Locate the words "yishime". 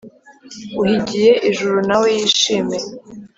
2.17-2.77